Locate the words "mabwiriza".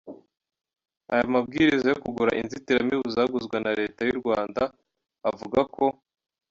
1.33-1.85